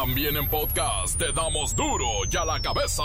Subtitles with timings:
[0.00, 3.02] También en podcast te damos duro y a la cabeza.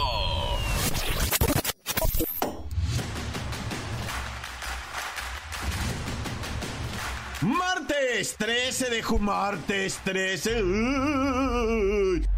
[7.42, 10.52] Martes 13 de junio, martes 13.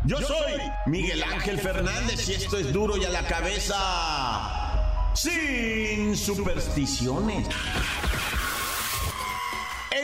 [0.05, 0.53] Yo, soy
[0.85, 3.75] Miguel Ángel Fernández y esto es duro y a la cabeza.
[5.15, 7.49] Sin supersticiones.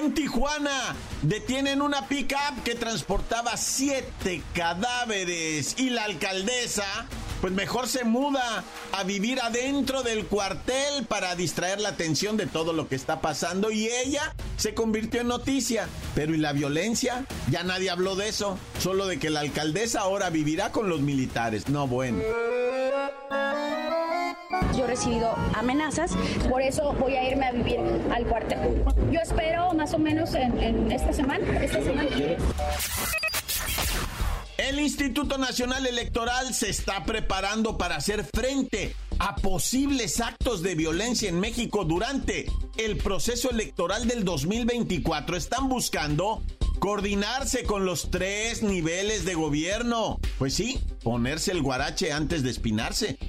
[0.01, 6.85] En Tijuana detienen una pickup que transportaba siete cadáveres y la alcaldesa
[7.39, 12.73] pues mejor se muda a vivir adentro del cuartel para distraer la atención de todo
[12.73, 15.87] lo que está pasando y ella se convirtió en noticia.
[16.15, 17.25] Pero ¿y la violencia?
[17.49, 21.69] Ya nadie habló de eso, solo de que la alcaldesa ahora vivirá con los militares.
[21.69, 22.23] No, bueno.
[24.83, 26.11] He recibido amenazas,
[26.49, 27.79] por eso voy a irme a vivir
[28.11, 28.83] al cuartel.
[29.11, 32.09] Yo espero más o menos en, esta semana, esta semana.
[34.57, 41.29] El Instituto Nacional Electoral se está preparando para hacer frente a posibles actos de violencia
[41.29, 42.45] en México durante
[42.77, 45.37] el proceso electoral del 2024.
[45.37, 46.41] Están buscando
[46.79, 50.19] coordinarse con los tres niveles de gobierno.
[50.39, 53.19] Pues sí, ponerse el guarache antes de espinarse.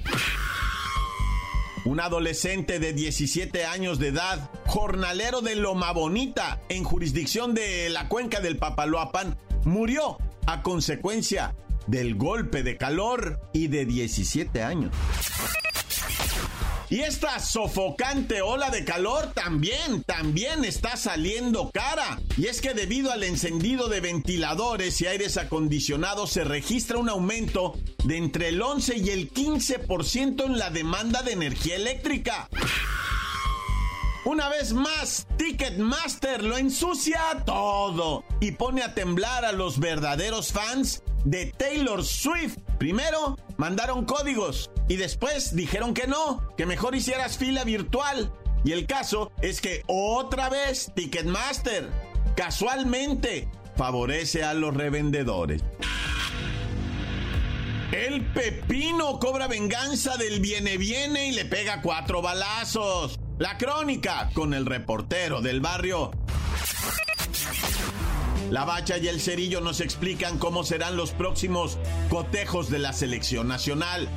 [1.85, 8.07] Un adolescente de 17 años de edad, jornalero de Loma Bonita, en jurisdicción de la
[8.07, 11.55] cuenca del Papaloapan, murió a consecuencia
[11.87, 14.93] del golpe de calor y de 17 años.
[16.93, 22.21] Y esta sofocante ola de calor también, también está saliendo cara.
[22.37, 27.75] Y es que debido al encendido de ventiladores y aires acondicionados se registra un aumento
[28.03, 32.47] de entre el 11 y el 15% en la demanda de energía eléctrica.
[34.25, 41.01] Una vez más, Ticketmaster lo ensucia todo y pone a temblar a los verdaderos fans
[41.23, 42.57] de Taylor Swift.
[42.77, 48.31] Primero mandaron códigos y después dijeron que no, que mejor hicieras fila virtual.
[48.65, 51.89] Y el caso es que otra vez Ticketmaster
[52.35, 55.61] casualmente favorece a los revendedores.
[57.91, 63.19] El pepino cobra venganza del viene viene y le pega cuatro balazos.
[63.37, 66.11] La crónica con el reportero del barrio.
[68.49, 71.77] La Bacha y el Cerillo nos explican cómo serán los próximos
[72.09, 74.09] cotejos de la selección nacional.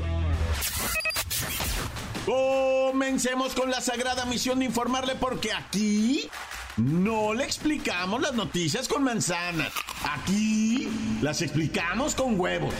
[2.25, 6.29] Comencemos con la sagrada misión de informarle porque aquí
[6.77, 9.73] no le explicamos las noticias con manzanas.
[10.05, 10.89] Aquí
[11.23, 12.75] las explicamos con huevos.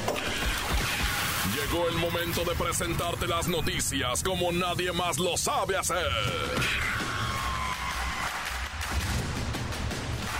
[1.55, 6.07] Llegó el momento de presentarte las noticias como nadie más lo sabe hacer.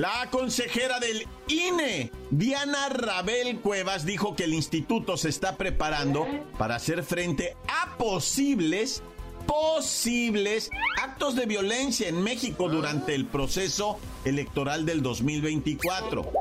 [0.00, 6.76] La consejera del INE, Diana Rabel Cuevas, dijo que el instituto se está preparando para
[6.76, 9.02] hacer frente a posibles,
[9.46, 10.70] posibles
[11.02, 16.32] actos de violencia en México durante el proceso electoral del 2024.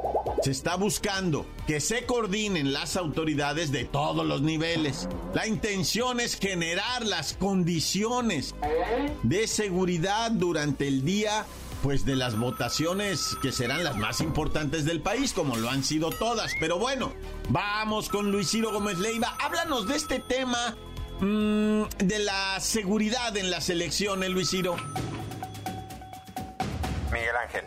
[0.42, 5.10] Se está buscando que se coordinen las autoridades de todos los niveles.
[5.34, 8.56] La intención es generar las condiciones
[9.24, 11.46] de seguridad durante el día
[11.82, 16.10] pues de las votaciones que serán las más importantes del país, como lo han sido
[16.10, 16.52] todas.
[16.60, 17.14] Pero bueno,
[17.50, 19.36] vamos con Luis Ciro Gómez Leiva.
[19.40, 20.76] Háblanos de este tema
[21.20, 24.76] mmm, de la seguridad en las elecciones, Luis Ciro.
[27.12, 27.66] Miguel Ángel,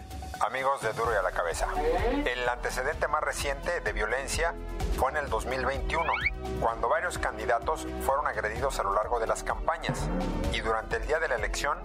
[0.53, 1.67] amigos de Duro y a la Cabeza.
[2.27, 4.55] El antecedente más reciente de violencia
[4.99, 6.13] fue en el 2021,
[6.61, 9.99] cuando varios candidatos fueron agredidos a lo largo de las campañas
[10.53, 11.79] y durante el día de la elección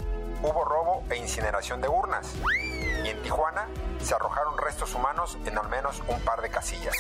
[0.44, 2.36] hubo robo e incineración de urnas.
[3.06, 3.68] Y en Tijuana
[4.04, 6.96] se arrojaron restos humanos en al menos un par de casillas.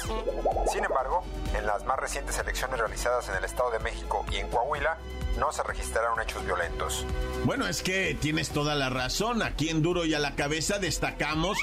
[0.71, 4.47] Sin embargo, en las más recientes elecciones realizadas en el Estado de México y en
[4.47, 4.97] Coahuila,
[5.37, 7.05] no se registraron hechos violentos.
[7.45, 9.41] Bueno, es que tienes toda la razón.
[9.43, 11.56] Aquí en Duro y a la Cabeza destacamos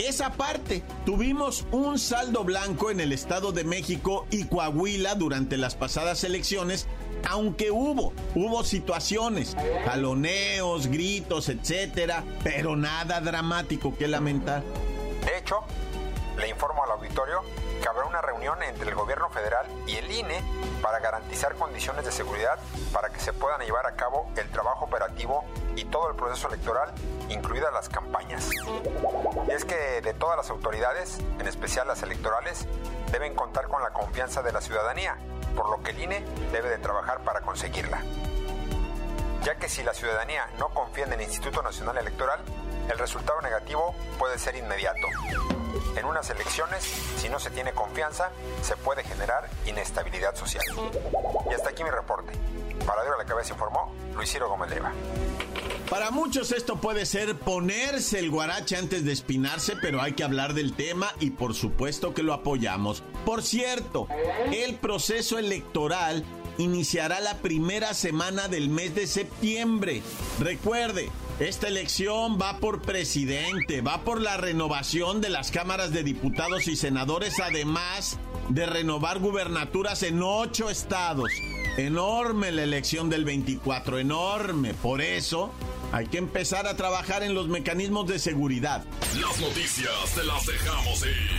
[0.00, 0.82] esa parte.
[1.04, 6.86] Tuvimos un saldo blanco en el Estado de México y Coahuila durante las pasadas elecciones
[7.28, 14.62] aunque hubo, hubo situaciones, jaloneos, gritos, etcétera, pero nada dramático que lamentar.
[15.24, 15.56] De hecho,
[16.38, 17.42] le informo al auditorio
[17.80, 20.42] que habrá una reunión entre el gobierno federal y el INE
[20.82, 22.58] para garantizar condiciones de seguridad
[22.92, 25.44] para que se puedan llevar a cabo el trabajo operativo
[25.76, 26.92] y todo el proceso electoral,
[27.28, 28.48] incluidas las campañas.
[29.48, 32.66] Y es que de todas las autoridades, en especial las electorales,
[33.12, 35.16] deben contar con la confianza de la ciudadanía,
[35.56, 38.02] por lo que el INE debe de trabajar para conseguirla.
[39.42, 42.40] Ya que si la ciudadanía no confía en el Instituto Nacional Electoral,
[42.90, 45.06] el resultado negativo puede ser inmediato.
[45.96, 46.82] En unas elecciones,
[47.18, 48.30] si no se tiene confianza,
[48.62, 50.64] se puede generar inestabilidad social.
[51.50, 52.32] Y hasta aquí mi reporte.
[52.86, 54.92] Para a la cabeza informó Luis Ciro Gómez Leiva.
[55.90, 60.54] Para muchos esto puede ser ponerse el guarache antes de espinarse, pero hay que hablar
[60.54, 63.02] del tema y por supuesto que lo apoyamos.
[63.24, 64.06] Por cierto,
[64.52, 66.24] el proceso electoral
[66.58, 70.02] iniciará la primera semana del mes de septiembre.
[70.38, 71.10] Recuerde,
[71.40, 76.76] esta elección va por presidente, va por la renovación de las cámaras de diputados y
[76.76, 78.18] senadores, además
[78.50, 81.30] de renovar gubernaturas en ocho estados.
[81.78, 84.74] Enorme la elección del 24, enorme.
[84.74, 85.50] Por eso
[85.92, 88.84] hay que empezar a trabajar en los mecanismos de seguridad.
[89.18, 91.30] Las noticias te las dejamos ir.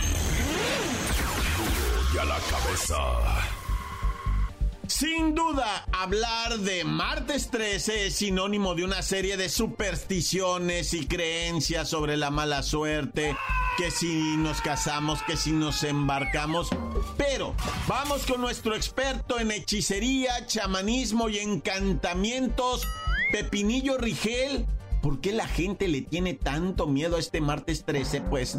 [2.12, 3.61] Y a la cabeza.
[4.92, 11.88] Sin duda, hablar de martes 13 es sinónimo de una serie de supersticiones y creencias
[11.88, 13.34] sobre la mala suerte,
[13.78, 16.68] que si nos casamos, que si nos embarcamos.
[17.16, 17.54] Pero
[17.88, 22.86] vamos con nuestro experto en hechicería, chamanismo y encantamientos,
[23.32, 24.66] Pepinillo Rigel.
[25.00, 28.20] ¿Por qué la gente le tiene tanto miedo a este martes 13?
[28.20, 28.58] Pues...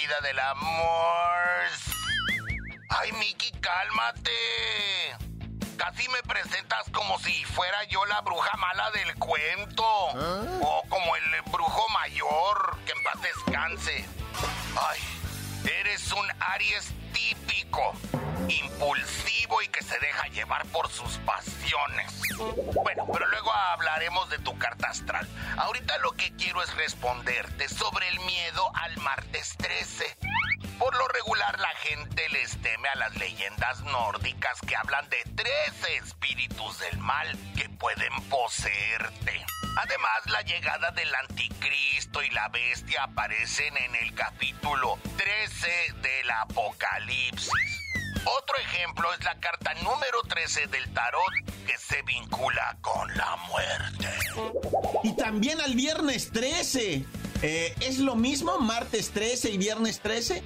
[0.00, 1.66] vida del amor.
[2.88, 4.30] Ay, Miki, cálmate.
[5.76, 9.84] Casi me presentas como si fuera yo la bruja mala del cuento.
[10.16, 10.42] ¿Ah?
[10.62, 14.06] O como el brujo mayor, que en paz descanse.
[14.88, 15.00] Ay,
[15.80, 17.92] eres un Aries típico,
[18.50, 22.20] impulsivo y que se deja llevar por sus pasiones.
[22.82, 25.26] Bueno, pero luego hablaremos de tu carta astral.
[25.56, 30.16] Ahorita lo que quiero es responderte sobre el miedo al martes 13.
[30.78, 35.96] Por lo regular la gente les teme a las leyendas nórdicas que hablan de 13
[35.96, 39.44] espíritus del mal que pueden poseerte.
[39.76, 47.79] Además, la llegada del anticristo y la bestia aparecen en el capítulo 13 del Apocalipsis.
[48.24, 51.32] Otro ejemplo es la carta número 13 del tarot
[51.66, 54.08] que se vincula con la muerte.
[55.02, 57.04] Y también al viernes 13.
[57.42, 60.42] Eh, ¿Es lo mismo martes 13 y viernes 13?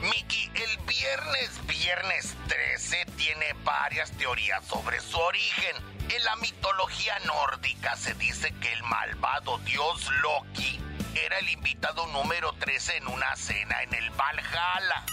[0.00, 5.76] Miki, el viernes, viernes 13 tiene varias teorías sobre su origen.
[6.14, 10.80] En la mitología nórdica se dice que el malvado dios Loki
[11.14, 15.04] era el invitado número 13 en una cena en el Valhalla.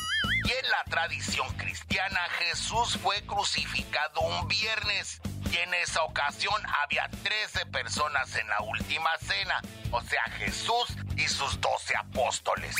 [0.45, 7.07] Y en la tradición cristiana Jesús fue crucificado un viernes y en esa ocasión había
[7.23, 9.61] 13 personas en la última cena,
[9.91, 12.75] o sea Jesús y sus 12 apóstoles.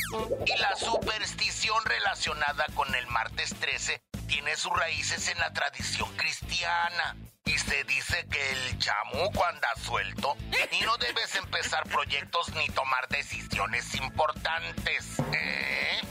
[0.46, 7.16] Y la superstición relacionada con el martes 13 tiene sus raíces en la tradición cristiana.
[7.46, 10.36] Y se dice que el chamuco anda suelto
[10.72, 15.20] y no debes empezar proyectos ni tomar decisiones importantes.
[15.34, 16.02] ¿Eh?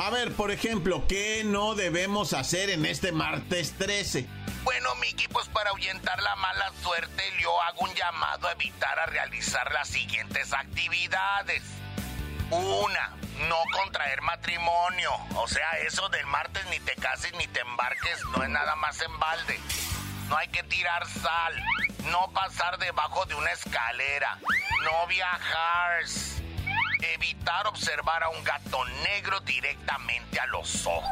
[0.00, 4.28] A ver, por ejemplo, ¿qué no debemos hacer en este martes 13?
[4.62, 9.06] Bueno, Miki, pues para ahuyentar la mala suerte, yo hago un llamado a evitar a
[9.06, 11.64] realizar las siguientes actividades.
[12.48, 13.16] Una,
[13.48, 15.10] no contraer matrimonio.
[15.34, 19.02] O sea, eso del martes ni te cases ni te embarques no es nada más
[19.02, 19.58] en balde.
[20.28, 21.60] No hay que tirar sal,
[22.04, 24.38] no pasar debajo de una escalera,
[24.84, 26.04] no viajar
[27.02, 31.10] evitar observar a un gato negro directamente a los ojos.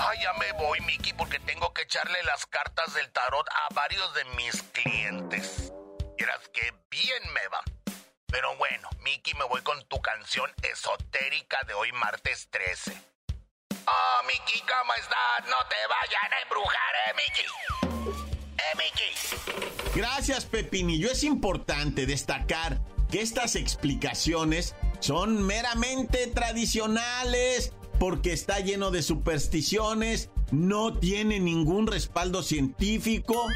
[0.00, 4.12] Ay, ya me voy, Mickey, porque tengo que echarle las cartas del tarot a varios
[4.14, 5.72] de mis clientes.
[6.16, 7.62] Quieras que bien me va.
[8.26, 12.92] Pero bueno, Mickey, me voy con tu canción esotérica de hoy martes 13.
[13.86, 15.48] Oh, Mickey, ¿cómo estás?
[15.48, 17.46] No te vayan a embrujar, ¿eh, Mickey?
[18.58, 19.92] ¿Eh, Mickey?
[19.94, 21.10] Gracias, Pepinillo.
[21.10, 22.78] Es importante destacar
[23.10, 32.42] que estas explicaciones son meramente tradicionales porque está lleno de supersticiones, no tiene ningún respaldo
[32.42, 33.46] científico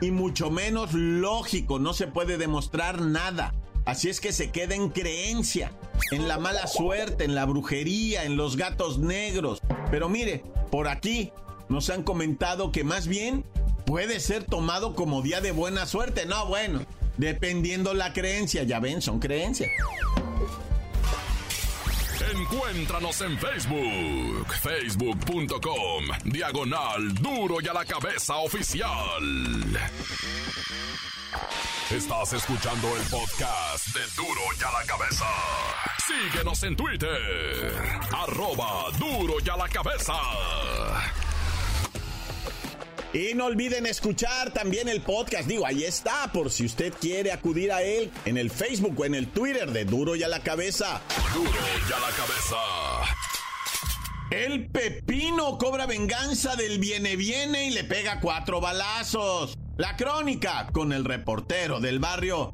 [0.00, 3.54] y mucho menos lógico, no se puede demostrar nada.
[3.84, 5.70] Así es que se queda en creencia,
[6.10, 9.60] en la mala suerte, en la brujería, en los gatos negros.
[9.90, 11.32] Pero mire, por aquí
[11.68, 13.44] nos han comentado que más bien
[13.86, 16.26] puede ser tomado como día de buena suerte.
[16.26, 16.84] No, bueno,
[17.16, 19.70] dependiendo la creencia, ya ven, son creencias.
[22.52, 29.80] Encuéntranos en Facebook, facebook.com, diagonal duro y a la cabeza oficial.
[31.90, 35.26] Estás escuchando el podcast de duro y a la cabeza.
[36.06, 37.74] Síguenos en Twitter,
[38.12, 40.14] arroba duro y a la cabeza.
[43.16, 45.48] Y no olviden escuchar también el podcast.
[45.48, 49.14] Digo, ahí está, por si usted quiere acudir a él en el Facebook o en
[49.14, 51.00] el Twitter de Duro y a la Cabeza.
[51.32, 52.56] Duro y a la cabeza.
[54.30, 59.56] El pepino cobra venganza del viene viene y le pega cuatro balazos.
[59.78, 62.52] La crónica con el reportero del barrio.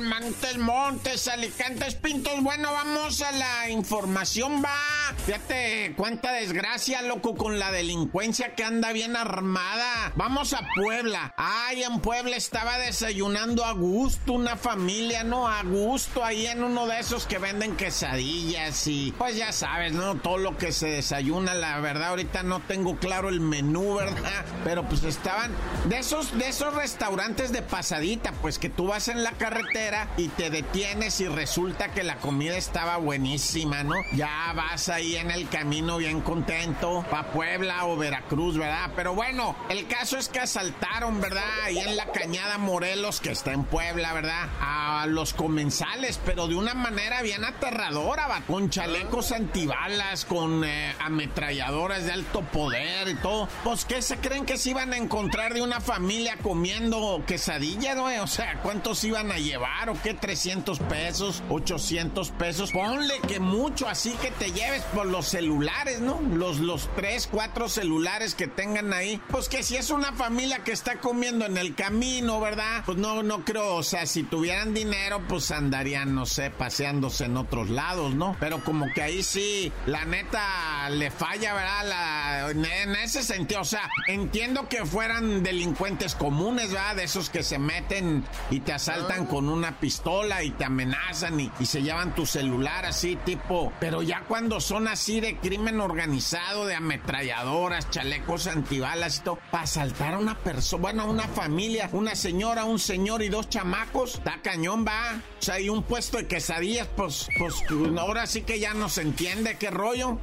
[0.00, 2.42] Montes, Montes, Alicantes, Pintos.
[2.42, 5.01] Bueno, vamos a la información, va.
[5.24, 10.12] Fíjate cuánta desgracia, loco, con la delincuencia que anda bien armada.
[10.16, 11.32] Vamos a Puebla.
[11.36, 15.46] Ay, en Puebla estaba desayunando a gusto una familia, ¿no?
[15.46, 20.16] A gusto ahí en uno de esos que venden quesadillas y pues ya sabes, ¿no?
[20.16, 24.44] Todo lo que se desayuna, la verdad, ahorita no tengo claro el menú, ¿verdad?
[24.64, 25.52] Pero pues estaban
[25.84, 30.28] de esos, de esos restaurantes de pasadita, pues que tú vas en la carretera y
[30.28, 33.94] te detienes y resulta que la comida estaba buenísima, ¿no?
[34.14, 38.90] Ya vas ahí en el camino bien contento pa' Puebla o Veracruz, ¿verdad?
[38.94, 41.42] Pero bueno, el caso es que asaltaron, ¿verdad?
[41.64, 44.48] Ahí en la cañada Morelos, que está en Puebla, ¿verdad?
[44.60, 50.94] A los comensales, pero de una manera bien aterradora, va, con chalecos antibalas, con eh,
[51.00, 53.48] ametralladoras de alto poder y todo.
[53.64, 58.06] Pues, ¿qué se creen que se iban a encontrar de una familia comiendo quesadilla, no?
[58.22, 60.14] O sea, ¿cuántos iban a llevar o qué?
[60.14, 62.70] 300 pesos, 800 pesos.
[62.70, 66.20] Ponle que mucho, así que te lleves por los celulares, ¿no?
[66.34, 69.20] Los, los 3, 4 celulares que tengan ahí.
[69.28, 72.82] Pues que si es una familia que está comiendo en el camino, ¿verdad?
[72.86, 77.36] Pues no, no creo, o sea, si tuvieran dinero, pues andarían, no sé, paseándose en
[77.36, 78.36] otros lados, ¿no?
[78.40, 82.50] Pero como que ahí sí, la neta le falla, ¿verdad?
[82.50, 86.96] En ese sentido, o sea, entiendo que fueran delincuentes comunes, ¿verdad?
[86.96, 91.50] De esos que se meten y te asaltan con una pistola y te amenazan y,
[91.60, 93.72] y se llevan tu celular así, tipo.
[93.80, 99.64] Pero ya cuando son así de crimen organizado, de ametralladoras, chalecos antibalas y todo, para
[99.64, 104.40] asaltar a una persona, bueno, una familia, una señora, un señor y dos chamacos, está
[104.42, 105.20] cañón, va.
[105.38, 107.54] O sea, hay un puesto de quesadillas, pues, pues
[107.98, 110.18] ahora sí que ya no se entiende qué rollo.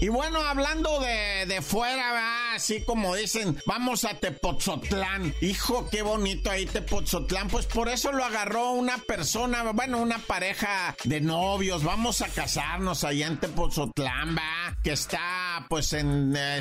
[0.00, 2.48] Y bueno, hablando de, de fuera, ¿verdad?
[2.58, 5.32] así como dicen, vamos a Tepotzotlán.
[5.40, 7.46] Hijo, qué bonito ahí Tepotzotlán.
[7.46, 11.84] Pues por eso lo agarró una persona, bueno, una pareja de novios.
[11.84, 12.26] Vamos a
[12.58, 14.74] casarnos allá en Tepotzotlán, va.
[14.82, 15.37] Que está
[15.68, 16.60] pues en eh,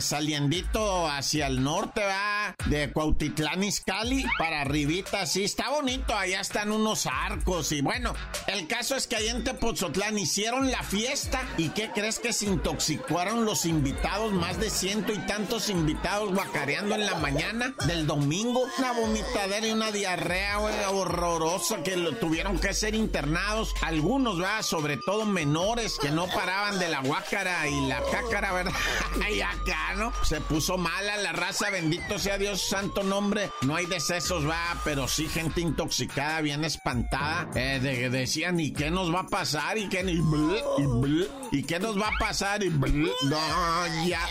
[1.10, 2.56] hacia el norte, va.
[2.66, 5.44] De Cuautitlán Izcalli para arribita, sí.
[5.44, 7.72] Está bonito, allá están unos arcos.
[7.72, 8.14] Y bueno,
[8.48, 11.42] el caso es que allá en Tepotzotlán hicieron la fiesta.
[11.58, 14.32] ¿Y qué crees que se intoxicaron los invitados?
[14.34, 18.68] Más de ciento y tantos invitados guacareando en la mañana del domingo.
[18.78, 23.74] Una vomitadera y una diarrea güey, horrorosa que lo tuvieron que ser internados.
[23.82, 28.74] Algunos, va, sobre todo menores que no paraban de la guácara y la cácara, ¿verdad?
[29.32, 30.12] y acá, ¿no?
[30.24, 33.50] Se puso mala la raza, bendito sea Dios, santo nombre.
[33.62, 37.50] No hay decesos, va, pero sí gente intoxicada, bien espantada.
[37.56, 39.78] Eh, de- decían, ¿y qué nos va a pasar?
[39.78, 42.64] ¿Y qué, y, y, ¿y qué nos va a pasar?
[42.64, 44.22] Y no, ya.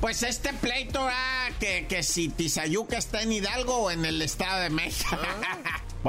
[0.00, 4.60] Pues este pleito, ah, que, que si Tizayuca está en Hidalgo o en el Estado
[4.60, 5.16] de México.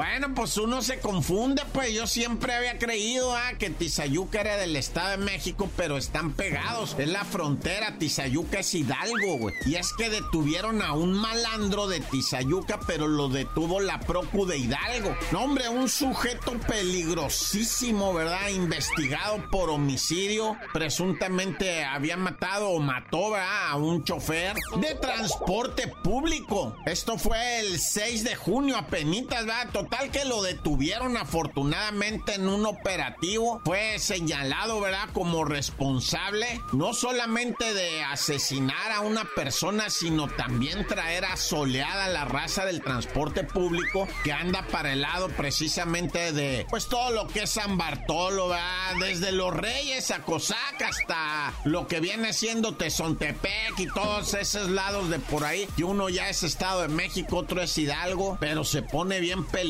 [0.00, 4.74] Bueno, pues uno se confunde, pues yo siempre había creído ah, que Tizayuca era del
[4.76, 6.96] Estado de México, pero están pegados.
[6.98, 9.54] Es la frontera, Tizayuca es Hidalgo, güey.
[9.66, 14.56] Y es que detuvieron a un malandro de Tizayuca, pero lo detuvo la Procu de
[14.56, 15.14] Hidalgo.
[15.32, 18.48] No, hombre, un sujeto peligrosísimo, ¿verdad?
[18.48, 20.56] Investigado por homicidio.
[20.72, 23.72] Presuntamente había matado o mató, ¿verdad?
[23.72, 26.74] A un chofer de transporte público.
[26.86, 29.68] Esto fue el 6 de junio, apenitas, ¿verdad?
[29.90, 33.60] Total que lo detuvieron afortunadamente en un operativo.
[33.64, 35.08] Fue señalado, ¿verdad?
[35.12, 42.64] Como responsable no solamente de asesinar a una persona, sino también traer asoleada la raza
[42.64, 47.50] del transporte público que anda para el lado precisamente de, pues todo lo que es
[47.50, 48.94] San Bartolo, ¿verdad?
[49.00, 55.10] Desde los Reyes a Cosac hasta lo que viene siendo Tezontepec y todos esos lados
[55.10, 55.66] de por ahí.
[55.76, 59.69] Que uno ya es Estado de México, otro es Hidalgo, pero se pone bien peligroso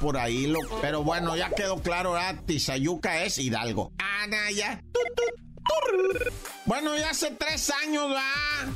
[0.00, 2.42] por ahí, lo, pero bueno, ya quedó claro, ¿verdad?
[2.44, 3.92] Tizayuca es Hidalgo.
[3.98, 4.82] Ana, ya.
[4.92, 5.47] Tut, tut.
[6.68, 8.14] Bueno, ya hace tres años.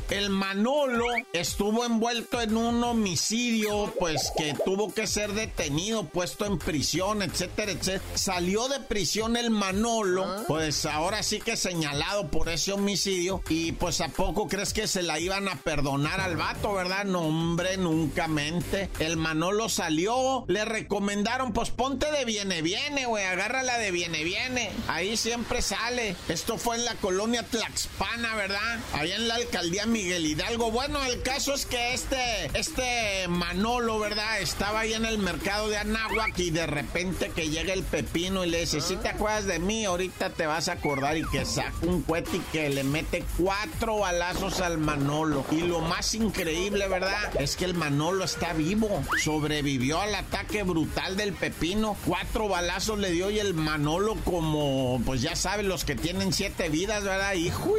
[0.09, 6.59] El Manolo estuvo envuelto en un homicidio, pues que tuvo que ser detenido, puesto en
[6.59, 8.03] prisión, etcétera, etcétera.
[8.15, 10.43] Salió de prisión el Manolo, ah.
[10.49, 13.43] pues ahora sí que señalado por ese homicidio.
[13.51, 17.05] Y pues a poco crees que se la iban a perdonar al vato, ¿verdad?
[17.05, 18.89] No, hombre, nunca mente.
[19.01, 24.73] El Manolo salió, le recomendaron, pues ponte de viene, viene, güey, agárrala de viene, viene.
[24.89, 26.17] Ahí siempre sale.
[26.29, 28.79] Esto fue en la colonia Tlaxpana, ¿verdad?
[28.95, 30.71] Allá en la alcaldía Miguel Hidalgo.
[30.71, 34.41] Bueno, el caso es que este, este Manolo, ¿verdad?
[34.41, 38.51] Estaba ahí en el mercado de Anáhuac y de repente que llega el pepino y
[38.51, 41.73] le dice, si te acuerdas de mí, ahorita te vas a acordar y que saca
[41.83, 45.45] un cohete y que le mete cuatro balazos al Manolo.
[45.51, 47.41] Y lo más increíble, ¿verdad?
[47.41, 49.03] Es que el Manolo está vivo.
[49.23, 51.97] Sobrevivió al ataque brutal del pepino.
[52.07, 56.69] Cuatro balazos le dio y el Manolo como, pues ya saben, los que tienen siete
[56.73, 57.35] vidas, ¿verdad?
[57.35, 57.75] Hijo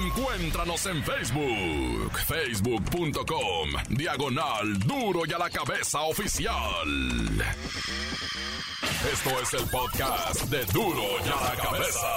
[0.01, 6.55] Encuéntranos en Facebook, facebook.com, diagonal duro y a la cabeza oficial.
[9.13, 12.09] Esto es el podcast de duro y a la cabeza.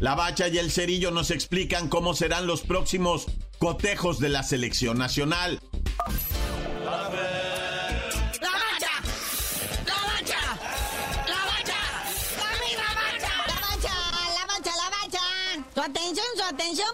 [0.00, 3.26] La Bacha y el Cerillo nos explican cómo serán los próximos
[3.58, 5.60] cotejos de la selección nacional.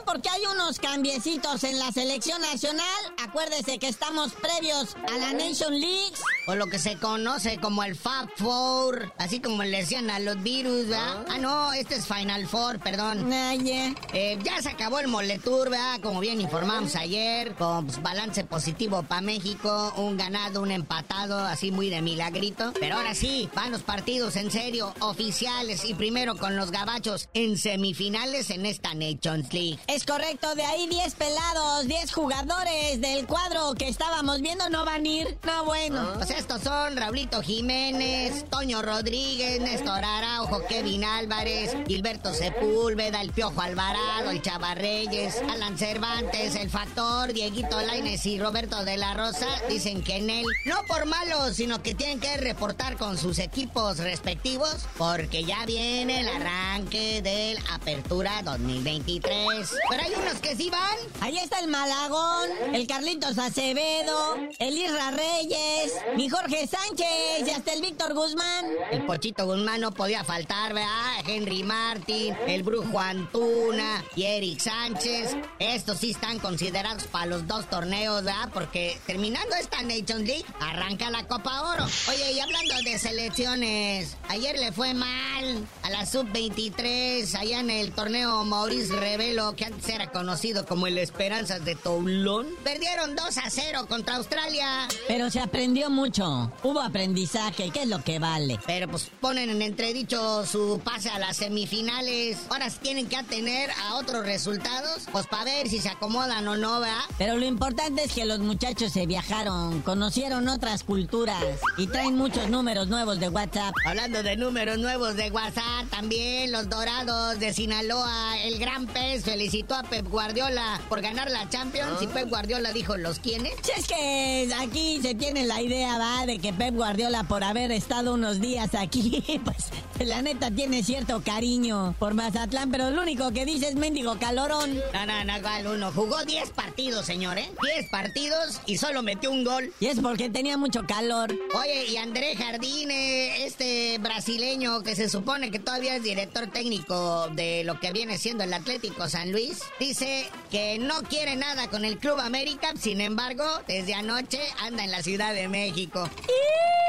[0.04, 2.86] Porque hay unos cambiecitos en la selección nacional.
[3.22, 6.14] Acuérdese que estamos previos a la Nation League.
[6.46, 9.12] O lo que se conoce como el Fab Four.
[9.16, 11.24] Así como le decían a los virus, ¿verdad?
[11.30, 13.32] Ah, no, este es Final Four, perdón.
[13.32, 16.00] Eh, ya se acabó el Moletour, ¿verdad?
[16.02, 17.54] Como bien informamos ayer.
[17.54, 19.94] Con pues, balance positivo para México.
[19.96, 22.74] Un ganado, un empatado, así muy de milagrito.
[22.78, 25.84] Pero ahora sí, van los partidos en serio, oficiales.
[25.86, 29.78] Y primero con los gabachos en semifinales en esta Nations League.
[29.86, 35.04] Es correcto, de ahí 10 pelados, 10 jugadores del cuadro que estábamos viendo no van
[35.04, 35.38] a ir.
[35.44, 36.00] No, bueno.
[36.00, 36.14] Ah.
[36.16, 43.60] Pues estos son Raulito Jiménez, Toño Rodríguez, Néstor Araujo, Kevin Álvarez, Gilberto Sepúlveda, el Piojo
[43.60, 49.46] Alvarado, el Chava Reyes, Alan Cervantes, el Factor, Dieguito Laines y Roberto de la Rosa
[49.68, 53.98] dicen que en él, no por malos, sino que tienen que reportar con sus equipos
[53.98, 59.70] respectivos porque ya viene el arranque del Apertura 2023.
[59.88, 60.96] Pero hay unos que sí van.
[61.20, 65.92] Ahí está el Malagón, el Carlitos Acevedo, el Isra Reyes,
[66.28, 68.66] Jorge Sánchez y hasta el Víctor Guzmán.
[68.90, 71.20] El Pochito Guzmán no podía faltar, ¿verdad?
[71.26, 75.36] Henry Martin, el Brujo Antuna y Eric Sánchez.
[75.58, 78.48] Estos sí están considerados para los dos torneos, ¿verdad?
[78.54, 81.84] Porque terminando esta Nations League, arranca la Copa Oro.
[82.08, 87.92] Oye, y hablando de selecciones, ayer le fue mal a la Sub-23 allá en el
[87.92, 92.46] torneo Maurice Revelo, que antes era conocido como el Esperanzas de Toulon.
[92.62, 94.88] Perdieron 2 a 0 contra Australia.
[95.08, 96.13] Pero se aprendió mucho.
[96.16, 98.60] Hubo aprendizaje, ¿qué es lo que vale?
[98.66, 102.38] Pero pues ponen en entredicho su pase a las semifinales.
[102.50, 106.78] Ahora tienen que atener a otros resultados, pues para ver si se acomodan o no,
[106.78, 107.00] ¿verdad?
[107.18, 111.42] Pero lo importante es que los muchachos se viajaron, conocieron otras culturas
[111.78, 113.74] y traen muchos números nuevos de WhatsApp.
[113.84, 119.74] Hablando de números nuevos de WhatsApp, también los dorados de Sinaloa el gran pez felicitó
[119.74, 123.54] a Pep Guardiola por ganar la Champions y Pep Guardiola dijo, ¿los quiénes?
[123.76, 128.14] Es que aquí se tiene la idea, va, de que Pep Guardiola por haber estado
[128.14, 129.70] unos días aquí, pues
[130.06, 134.78] la neta tiene cierto cariño por Mazatlán, pero lo único que dice es mendigo calorón.
[134.92, 135.92] No, no, no, igual uno.
[135.92, 137.50] Jugó 10 partidos, señor, ¿eh?
[137.76, 139.72] 10 partidos y solo metió un gol.
[139.80, 141.34] Y es porque tenía mucho calor.
[141.54, 147.64] Oye, y André Jardine, este brasileño que se supone que todavía es director técnico de
[147.64, 151.98] lo que viene siendo el Atlético San Luis, dice que no quiere nada con el
[151.98, 155.93] Club América, sin embargo, desde anoche anda en la Ciudad de México.
[155.94, 156.83] México.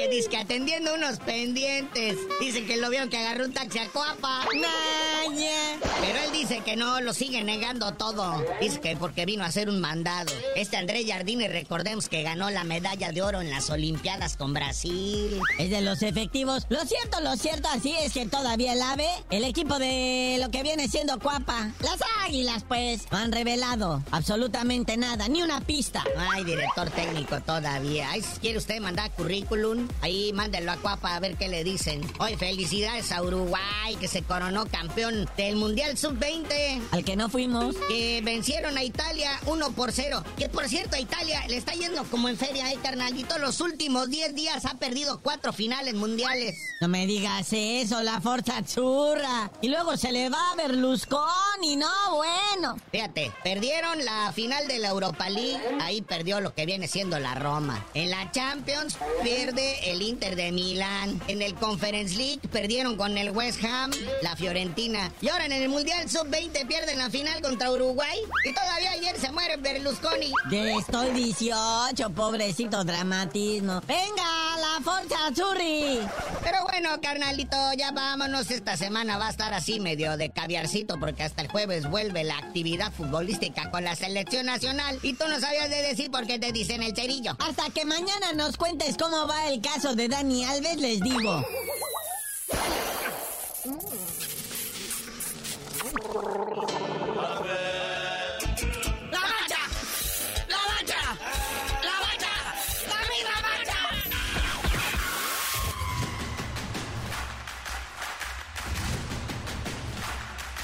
[0.00, 2.16] Que dice que atendiendo unos pendientes.
[2.40, 4.46] Dicen que lo vieron que agarró un taxi a Coapa.
[4.50, 8.42] Pero él dice que no, lo sigue negando todo.
[8.62, 10.32] Dice que porque vino a hacer un mandado.
[10.56, 15.38] Este André Jardine, recordemos que ganó la medalla de oro en las Olimpiadas con Brasil.
[15.58, 16.64] Es de los efectivos.
[16.70, 20.62] Lo cierto, lo cierto, así es que todavía el AVE, el equipo de lo que
[20.62, 26.02] viene siendo Cuapa, las águilas, pues, no han revelado absolutamente nada, ni una pista.
[26.16, 28.10] Ay, director técnico todavía.
[28.10, 32.00] Ay, si quiere usted mandar currículum, ahí mándelo a Cuapa a ver qué le dicen.
[32.18, 36.80] Hoy felicidades a Uruguay, que se coronó campeón del Mundial Sub-20.
[36.90, 37.76] Al que no fuimos.
[37.88, 40.24] Que vencieron a Italia 1 por 0.
[40.36, 43.38] Que por cierto, a Italia le está yendo como en feria, eh, carnalito.
[43.38, 46.56] Los últimos 10 días ha perdido cuatro finales mundiales.
[46.80, 49.50] No me digas eso, la Forza Churra.
[49.60, 52.76] Y luego se le va a Berlusconi, no, bueno.
[52.90, 55.60] Fíjate, perdieron la final de la Europa League.
[55.80, 57.84] Ahí perdió lo que viene siendo la Roma.
[57.94, 61.20] En la Champions pierde el Inter de Milán.
[61.28, 63.90] En el Conference League perdieron con el West Ham,
[64.22, 65.12] la Fiorentina.
[65.20, 68.18] Y ahora en el Mundial Sub-20 pierden la final contra Uruguay.
[68.44, 70.32] Y todavía ayer se muere Berlusconi.
[70.50, 73.80] Ya estoy 18, pobrecito dramatismo.
[73.86, 76.00] ¡Venga, la Forza Churri!
[76.42, 78.50] Pero bueno, carnalito, ya vámonos.
[78.50, 82.38] Esta semana va a estar así medio de caviarcito porque hasta el jueves vuelve la
[82.38, 84.98] actividad futbolística con la selección nacional.
[85.02, 87.36] Y tú no sabías de decir por qué te dicen el cerillo.
[87.38, 91.44] Hasta que mañana nos cuentes cómo va el caso de Dani Alves, les digo.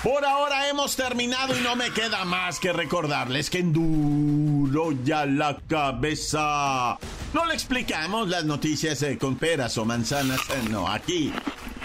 [0.03, 5.27] Por ahora hemos terminado y no me queda más que recordarles que en duro ya
[5.27, 6.99] la cabeza.
[7.37, 11.31] No le explicamos las noticias eh, con peras o manzanas, eh, no, aquí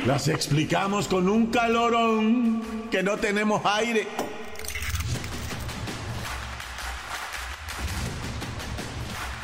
[0.06, 4.08] las explicamos con un calorón que no tenemos aire.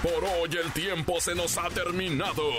[0.02, 2.52] Por hoy el tiempo se nos ha terminado.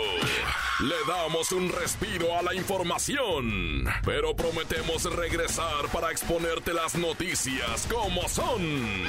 [0.80, 8.28] Le damos un respiro a la información, pero prometemos regresar para exponerte las noticias como
[8.28, 9.08] son.